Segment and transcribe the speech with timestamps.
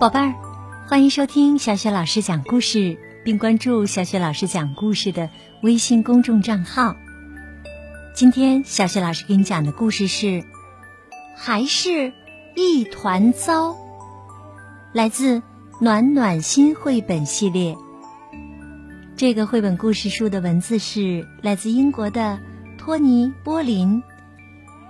[0.00, 0.32] 宝贝儿，
[0.88, 5.28] 欢迎收听小雪老师讲故事，并关注小雪老师讲故事的
[5.62, 6.96] 微信公众账号。
[8.14, 10.26] 今天小雪老师给你讲的故事是
[11.36, 12.14] 《还是
[12.56, 13.72] 一团糟》，
[14.94, 15.42] 来自
[15.80, 17.76] 暖暖心绘本系列。
[19.20, 22.40] 这个绘本故事书的文字是来自英国的
[22.78, 24.02] 托尼·波林，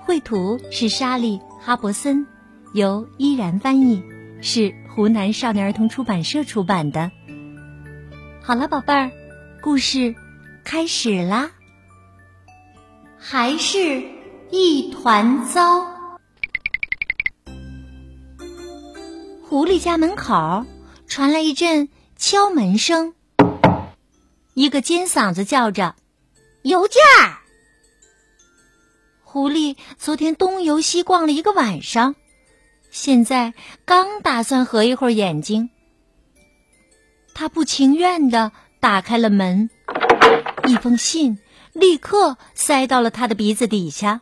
[0.03, 2.29] 绘图是莎莉·哈伯森，
[2.73, 4.05] 由依然翻译。
[4.41, 7.11] 是湖南少年儿童出版社出版的。
[8.41, 9.11] 好了，宝贝儿，
[9.63, 10.15] 故事
[10.63, 11.51] 开始啦。
[13.19, 14.05] 还是
[14.53, 15.89] 一团糟。
[19.43, 20.65] 狐狸家门口
[21.09, 23.13] 传来一阵敲门声，
[24.61, 25.97] 一个尖嗓子叫着
[26.61, 27.41] ：“邮件儿。”
[29.25, 32.15] 狐狸昨天东游西逛了一个晚上。
[32.91, 33.55] 现在
[33.87, 35.71] 刚打算合一会儿眼睛，
[37.33, 39.71] 他不情愿的打开了门，
[40.69, 41.39] 一封信
[41.73, 44.21] 立刻塞到了他的鼻子底下。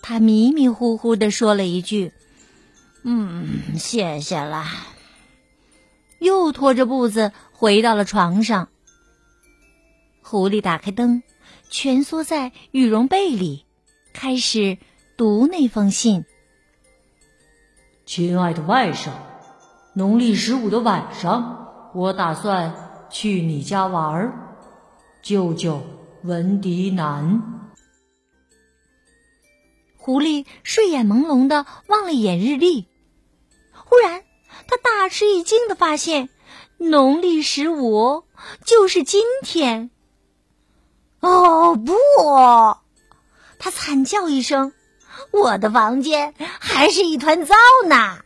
[0.00, 2.14] 他迷迷糊糊的说了一句
[3.04, 4.64] ：“嗯，谢谢了。”
[6.18, 8.70] 又拖着步子回到了床上。
[10.28, 11.22] 狐狸打开灯，
[11.70, 13.64] 蜷缩在羽绒被里，
[14.12, 14.76] 开始
[15.16, 16.24] 读那封信。
[18.06, 19.10] 亲爱的外甥，
[19.94, 24.58] 农历十五的晚上，我打算去你家玩儿。
[25.22, 25.80] 舅舅
[26.24, 27.70] 文迪南。
[29.96, 32.88] 狐狸睡眼朦胧的望了一眼日历，
[33.72, 34.24] 忽然
[34.66, 36.30] 他大吃一惊的发现，
[36.78, 38.24] 农历十五
[38.64, 39.92] 就是今天。
[41.26, 41.92] 哦不！
[43.58, 44.72] 他惨叫一声。
[45.32, 47.54] 我的房间还是一团糟
[47.88, 48.18] 呢。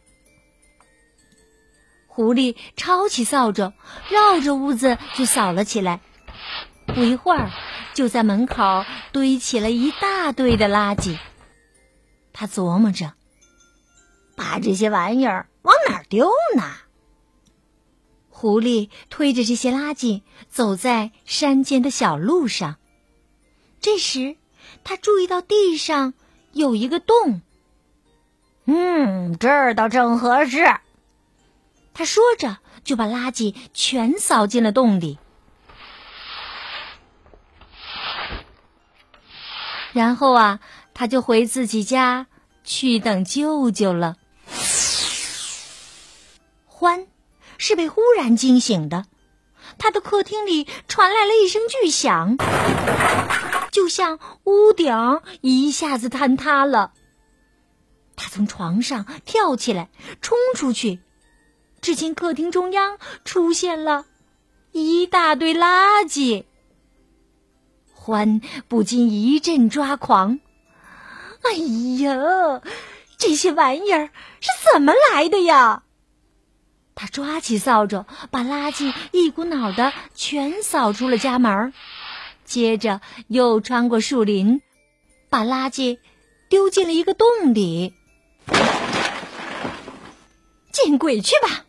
[2.06, 3.72] 狐狸抄起扫帚，
[4.10, 6.00] 绕着屋子就扫了起来。
[6.86, 7.50] 不一会儿，
[7.94, 11.16] 就在门口堆起了一大堆的垃圾。
[12.32, 13.12] 他琢磨着，
[14.36, 16.64] 把这些玩意儿往哪儿丢呢？
[18.28, 22.76] 狐狸推着这些垃圾走在山间的小路上。
[23.80, 24.36] 这时，
[24.84, 26.14] 他注意到地上。
[26.52, 27.42] 有一个洞，
[28.64, 30.80] 嗯，这儿倒正合适。
[31.94, 35.20] 他说着，就把垃圾全扫进了洞里。
[39.92, 40.58] 然后啊，
[40.92, 42.26] 他就回自己家
[42.64, 44.16] 去等舅舅了。
[46.66, 47.06] 欢
[47.58, 49.06] 是被忽然惊醒的，
[49.78, 52.36] 他的客厅里传来了一声巨响。
[53.70, 56.92] 就像屋顶一下子坍塌了，
[58.16, 59.88] 他从床上跳起来，
[60.20, 61.00] 冲出去，
[61.80, 64.06] 只见客厅中央出现了
[64.72, 66.44] 一大堆垃圾。
[67.94, 70.40] 欢不禁一阵抓狂
[71.44, 71.52] ：“哎
[72.02, 72.62] 呀，
[73.18, 74.10] 这些玩意儿
[74.40, 75.84] 是怎么来的呀？”
[76.96, 81.72] 他抓起扫帚，把垃圾一股脑的全扫出了家门。
[82.50, 84.60] 接着又穿过树林，
[85.28, 86.00] 把垃圾
[86.48, 87.94] 丢进了一个洞里。
[90.72, 91.64] 见鬼去吧！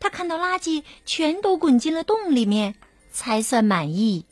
[0.00, 2.76] 他看到垃圾全都滚进了洞里面，
[3.12, 4.24] 才算满意。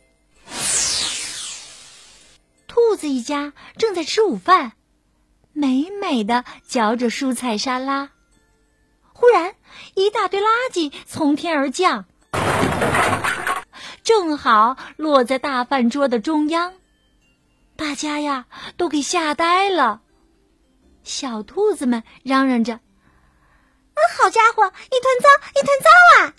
[2.67, 4.73] 兔子一家正在吃午饭，
[5.53, 8.13] 美美的嚼着蔬菜沙拉。
[9.13, 9.57] 忽然，
[9.95, 12.07] 一大堆垃圾从天而降。
[14.19, 16.73] 正好落在大饭桌的中央，
[17.77, 18.47] 大家呀
[18.79, 20.01] 都给吓呆了。
[21.05, 22.73] 小兔子们嚷嚷着
[23.93, 24.73] ：“啊，好家伙，一团
[25.21, 26.35] 糟，一团糟啊！”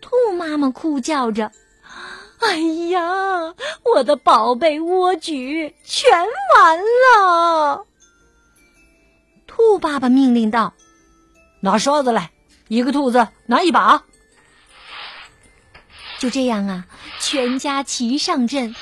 [0.00, 1.50] 兔妈妈哭叫着
[2.38, 2.56] ：“哎
[2.88, 6.12] 呀，我的宝贝莴苣全
[6.56, 7.84] 完了！”
[9.48, 10.72] 兔爸爸命令道
[11.60, 12.30] ：“拿刷子来，
[12.68, 14.04] 一个兔子拿一把。”
[16.18, 16.86] 就这样啊，
[17.20, 18.74] 全家齐上阵，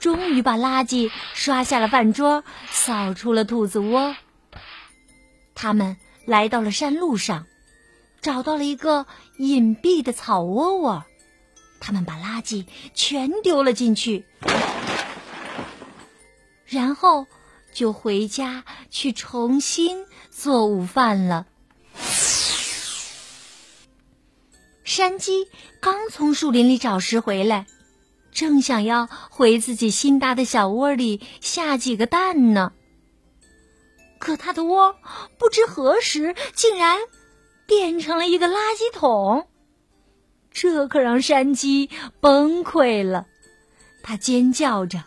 [0.00, 4.14] 终于把垃圾刷下了饭桌，扫出了兔子窝。
[5.54, 5.96] 他们
[6.26, 7.46] 来到了山路上，
[8.20, 9.06] 找到了一个
[9.38, 11.04] 隐蔽的草窝窝，
[11.80, 14.26] 他们把垃圾全丢了进去，
[16.66, 17.26] 然后
[17.72, 21.46] 就回家去重新做午饭了。
[24.90, 25.48] 山鸡
[25.80, 27.68] 刚从树林里找食回来，
[28.32, 32.72] 正想要回自己新搭的小窝里下几个蛋呢，
[34.18, 34.96] 可他的窝
[35.38, 36.98] 不知何时竟然
[37.66, 39.46] 变成了一个垃圾桶，
[40.50, 41.88] 这可让山鸡
[42.20, 43.28] 崩溃了。
[44.02, 44.98] 他尖叫着：“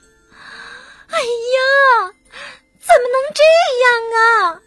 [1.12, 2.14] 哎呀，
[2.80, 3.44] 怎么能这
[3.84, 4.62] 样啊！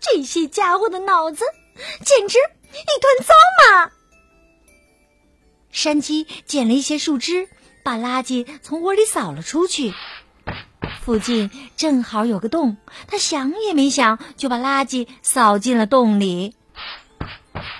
[0.00, 1.44] 这些家伙的脑子
[2.04, 2.36] 简直
[2.72, 3.32] 一团糟
[3.62, 3.92] 嘛！”
[5.76, 7.48] 山鸡捡了一些树枝。
[7.84, 9.94] 把垃圾从窝里扫了出去，
[11.02, 16.56] 附近正好有个洞，他想也没想就把垃圾扫进了洞里。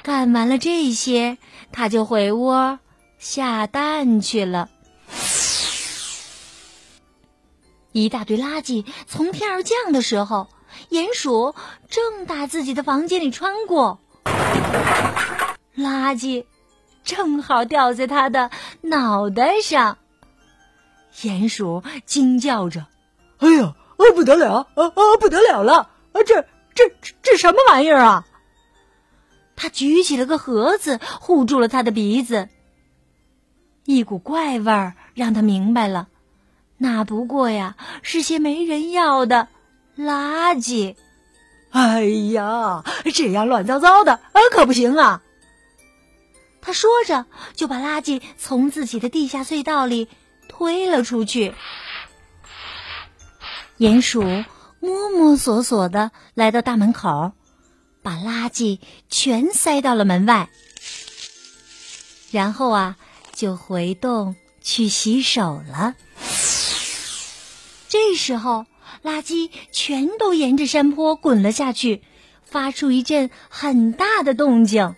[0.05, 1.39] 干完了这些，
[1.73, 2.79] 他就回窝
[3.19, 4.69] 下蛋去了。
[7.91, 10.47] 一大堆垃圾从天而降的时候，
[10.91, 11.53] 鼹鼠
[11.91, 13.99] 正打自己的房间里穿过，
[15.77, 16.45] 垃圾。
[17.07, 18.51] 正好掉在他的
[18.83, 19.97] 脑袋上，
[21.15, 22.87] 鼹鼠惊叫着
[23.39, 25.89] ：“哎呀，啊不得了，啊啊不得了了！
[26.13, 26.43] 啊这
[26.75, 26.93] 这
[27.23, 28.27] 这什么玩意儿啊？”
[29.57, 32.49] 他举起了个盒子，护住了他的鼻子。
[33.85, 36.09] 一股怪味儿让他明白了，
[36.77, 39.49] 那不过呀是些没人要的
[39.97, 40.97] 垃圾。
[41.71, 45.23] 哎呀，这样乱糟糟的，啊可不行啊！
[46.67, 50.09] 他说着，就把垃圾从自己的地下隧道里
[50.49, 51.55] 推了出去。
[53.79, 54.25] 鼹鼠
[54.81, 57.31] 摸摸索索的来到大门口，
[58.03, 60.49] 把垃圾全塞到了门外，
[62.33, 62.97] 然后啊，
[63.33, 65.95] 就回洞去洗手了。
[67.89, 68.67] 这时候，
[69.05, 72.03] 垃圾全都沿着山坡滚了下去，
[72.43, 74.97] 发出一阵很大的动静。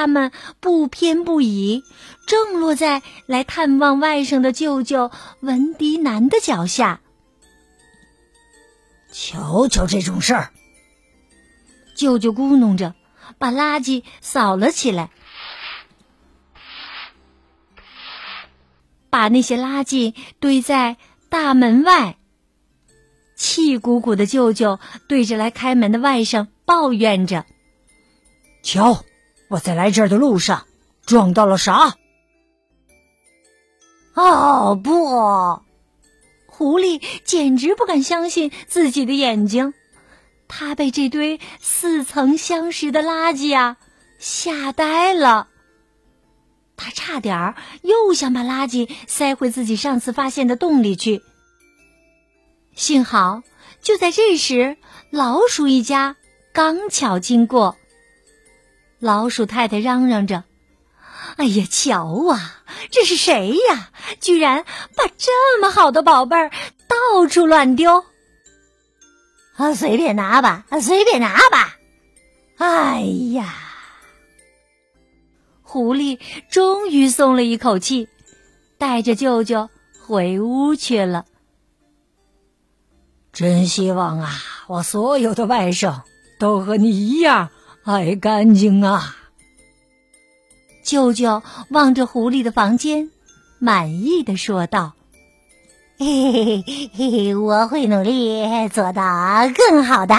[0.00, 1.84] 他们不偏不倚，
[2.26, 5.10] 正落在来探望外甥的舅舅
[5.40, 7.02] 文迪南的脚下。
[9.12, 10.52] 瞧瞧这种事儿，
[11.94, 12.94] 舅舅咕哝着，
[13.36, 15.10] 把垃圾扫了起来，
[19.10, 20.96] 把那些垃圾堆在
[21.28, 22.16] 大门外。
[23.36, 27.44] 气鼓鼓的舅舅对着来开门的外甥抱怨着
[28.64, 29.04] ：“瞧。”
[29.50, 30.66] 我在来这儿的路上
[31.04, 31.96] 撞到了啥？
[34.14, 35.62] 哦不！
[36.46, 39.74] 狐狸简直不敢相信自己的眼睛，
[40.46, 43.76] 他被这堆似曾相识的垃圾啊
[44.18, 45.48] 吓呆了。
[46.76, 51.22] 他差点儿又想把垃圾塞回自己上次发现的洞里去。
[52.76, 53.42] 幸好，
[53.82, 54.76] 就在这时，
[55.10, 56.16] 老鼠一家
[56.52, 57.76] 刚巧经过。
[59.00, 60.44] 老鼠太太嚷嚷着
[61.36, 63.90] ：“哎呀，瞧啊，这是谁呀？
[64.20, 64.64] 居然
[64.94, 66.50] 把这么好的宝贝儿
[66.86, 68.04] 到处乱丢！
[69.56, 71.78] 啊，随便拿吧，随便拿吧！
[72.58, 73.00] 哎
[73.32, 73.54] 呀，
[75.62, 76.18] 狐狸
[76.50, 78.06] 终于松了一口气，
[78.76, 79.70] 带着舅舅
[80.06, 81.24] 回屋去了。
[83.32, 84.30] 真希望啊，
[84.66, 86.02] 我所有的外甥
[86.38, 87.48] 都和你一样。”
[87.90, 89.16] 爱干净啊！
[90.84, 93.10] 舅舅望着狐狸的房间，
[93.58, 94.92] 满意的说道
[95.98, 99.02] ：“嘿嘿嘿，我会努力做到
[99.56, 100.14] 更好的。”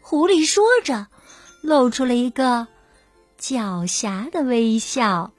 [0.00, 1.08] 狐狸说着，
[1.62, 2.68] 露出了一个
[3.40, 5.32] 狡黠的微笑。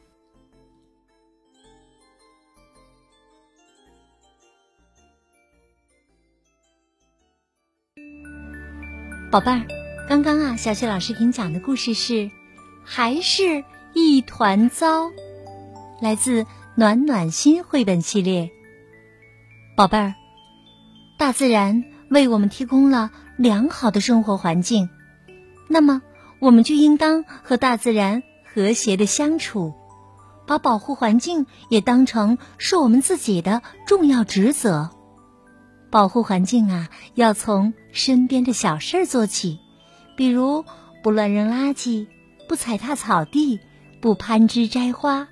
[9.31, 9.65] 宝贝儿，
[10.07, 12.13] 刚刚啊，小雪老师给你讲的故事是
[12.83, 15.07] 《还是一团糟》，
[15.99, 16.45] 来自
[16.75, 18.51] 暖暖心绘本系列。
[19.75, 20.13] 宝贝儿，
[21.17, 24.89] 大自然为我们提供了良好的生活环境，
[25.67, 26.03] 那么
[26.39, 28.21] 我们就应当和大自然
[28.53, 29.73] 和谐的相处，
[30.45, 34.91] 把保护环境也当成是我们自己的重要职责。
[35.89, 39.59] 保护环境啊，要从身边的小事儿做起，
[40.15, 40.65] 比如
[41.03, 42.07] 不乱扔垃圾，
[42.47, 43.59] 不踩踏草地，
[43.99, 45.27] 不攀枝摘花，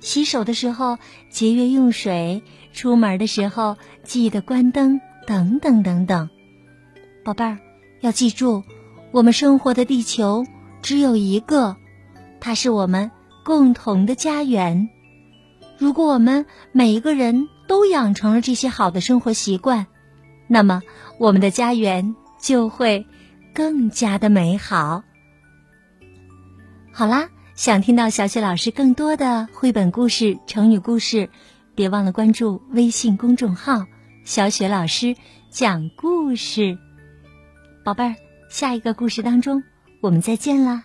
[0.00, 0.98] 洗手的时候
[1.30, 6.30] 节约用水，出门的时候记得关灯，等等等等。
[7.24, 7.58] 宝贝儿，
[8.00, 8.64] 要记住，
[9.12, 10.44] 我们生活的地球
[10.82, 11.76] 只有一个，
[12.40, 13.10] 它是我们
[13.44, 14.88] 共同的家园。
[15.78, 19.86] 如果我们每一个人都养成了这些好的生活习惯，
[20.48, 20.82] 那么，
[21.18, 23.06] 我们的家园就会
[23.54, 25.02] 更加的美好。
[26.92, 31.28] 好啦，想听到小雪老师更多的绘本故事、成语故事，
[31.74, 33.84] 别忘了关注微信公众号
[34.24, 35.14] “小雪老师
[35.50, 36.76] 讲故事”。
[37.84, 38.14] 宝贝儿，
[38.48, 39.62] 下一个故事当中，
[40.00, 40.84] 我们再见啦！